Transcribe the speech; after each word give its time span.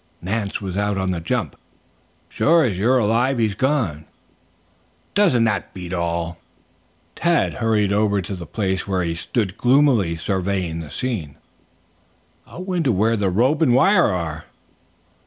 Nance 0.19 0.59
was 0.59 0.79
out 0.79 0.97
on 0.97 1.11
the 1.11 1.19
jump. 1.21 1.55
"Sure 2.27 2.63
as 2.63 2.79
you're 2.79 2.97
alive 2.97 3.37
he's 3.37 3.53
gone. 3.53 3.97
Now 3.99 4.05
doesn't 5.13 5.43
that 5.43 5.75
beat 5.75 5.93
all?" 5.93 6.39
Tad 7.15 7.53
had 7.53 7.61
hurried 7.61 7.93
over 7.93 8.19
to 8.19 8.35
the 8.35 8.47
place 8.47 8.87
where 8.87 9.03
he 9.03 9.13
stood 9.13 9.57
gloomily 9.57 10.15
surveying 10.15 10.79
the 10.79 10.89
scene. 10.89 11.35
"I 12.47 12.57
wonder 12.57 12.91
where 12.91 13.15
the 13.15 13.29
rope 13.29 13.61
and 13.61 13.75
wire 13.75 14.07
are?" 14.07 14.45